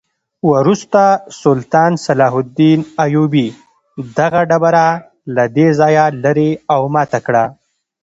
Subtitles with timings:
[0.51, 1.01] وروسته
[1.43, 3.47] سلطان صلاح الدین ایوبي
[4.17, 4.87] دغه ډبره
[5.35, 7.43] له دې ځایه لرې او ماته کړه.